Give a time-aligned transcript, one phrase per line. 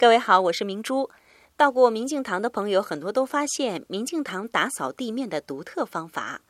[0.00, 1.10] 各位好，我是明珠。
[1.58, 6.40] 到过明镜堂的朋友很多都发现明镜堂打扫地面的独特方法。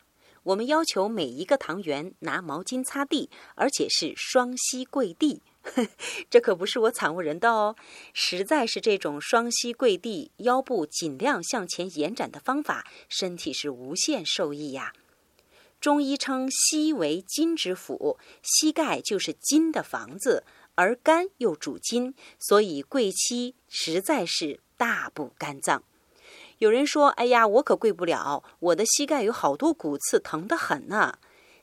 [0.45, 5.43] 我们要求每一个堂员拿毛巾擦地，而且是双膝跪地。
[6.31, 7.77] 这可不是我惨无人道哦，
[8.15, 14.93] 实在是这种双膝跪地、腰部尽量向前延展的方法，身体是无限受益呀。
[15.81, 20.45] 中医称膝为金之府，膝盖就是金的房子。
[20.75, 25.83] 而肝又主筋，所以跪膝实在是大补肝脏。
[26.59, 31.19] 有人说：“哎呀，我可跪不了，我的膝盖有好多骨刺，疼得很呢。”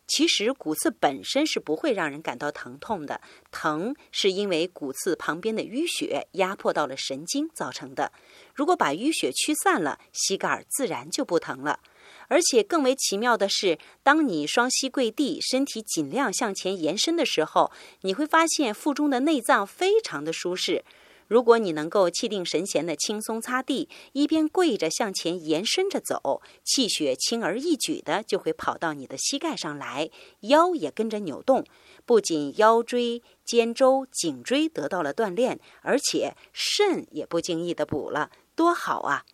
[0.07, 3.21] 其实骨刺本身是不会让人感到疼痛的，
[3.51, 8.11] 疼是因为骨刺旁边的淤血压迫到了神经造成的。
[8.55, 11.81] 如果把淤血驱散了，膝盖自然就不疼了。
[12.29, 17.71] 而且更为奇妙的是，当你双膝跪地，身体尽量向前延伸的时候，
[18.01, 20.85] 你会发现腹中的内脏非常的舒适。
[21.27, 30.09] 如果你能够气定神闲的轻松擦地，一边跪着向前延伸着走，气血轻而易举的就会跑到你的膝盖上来，
[30.41, 31.65] 腰也跟着扭动，
[32.05, 39.25] 不仅腰椎、肩周、颈椎得到了锻炼，而且肾也不经意的补了，多好啊！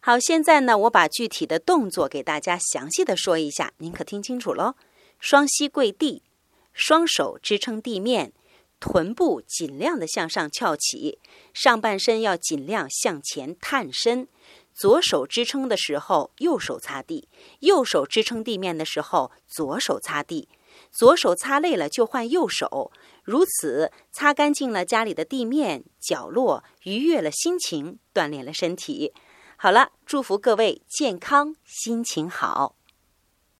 [0.00, 4.74] 好，现在呢，我把具体的动作给大家详细的说一下，您可听清楚喽。
[5.20, 6.22] 双膝跪地，
[6.72, 8.32] 双手支撑地面。
[8.82, 11.20] 臀部尽量的向上翘起，
[11.54, 14.26] 上半身要尽量向前探身。
[14.74, 17.28] 左手支撑的时候，右手擦地；
[17.60, 20.48] 右手支撑地面的时候，左手擦地。
[20.90, 22.90] 左手擦累了就换右手，
[23.22, 29.12] 如此擦干净了家里的地面角落，愉悦了心情，锻炼了身体。
[29.56, 32.74] 好了，祝福各位健康，心情好。